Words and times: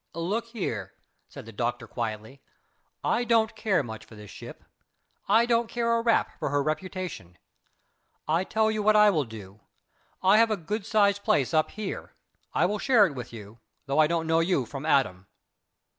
"Look 0.15 0.47
here," 0.47 0.95
said 1.29 1.45
the 1.45 1.51
doctor 1.51 1.85
quietly, 1.87 2.41
"I 3.03 3.23
don't 3.23 3.55
care 3.55 3.83
much 3.83 4.03
for 4.03 4.15
this 4.15 4.31
ship. 4.31 4.63
I 5.29 5.45
don't 5.45 5.69
care 5.69 5.93
a 5.95 6.01
rap 6.01 6.39
for 6.39 6.49
her 6.49 6.63
reputation. 6.63 7.37
I 8.27 8.43
tell 8.43 8.71
you 8.71 8.81
what 8.81 8.95
I 8.95 9.11
will 9.11 9.25
do. 9.25 9.59
I 10.23 10.39
have 10.39 10.49
a 10.49 10.57
good 10.57 10.87
sized 10.87 11.23
place 11.23 11.53
up 11.53 11.69
here. 11.69 12.15
I 12.51 12.65
will 12.65 12.79
share 12.79 13.05
it 13.05 13.13
with 13.13 13.31
you, 13.31 13.59
though 13.85 13.99
I 13.99 14.07
don't 14.07 14.25
know 14.25 14.39
you 14.39 14.65
from 14.65 14.87
Adam." 14.87 15.27